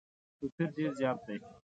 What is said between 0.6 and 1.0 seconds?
ډېر